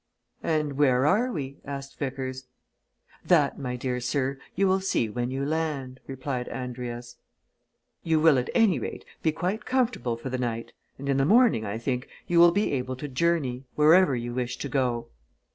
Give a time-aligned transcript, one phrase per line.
[0.41, 2.47] "And where are we?" asked Vickers.
[3.23, 7.17] "That, my dear sir, you will see when you land." replied Andrius.
[8.01, 11.67] "You will, at any rate, be quite comfortable for the night, and in the morning,
[11.67, 15.07] I think, you will be able to journey wherever you wish to go to."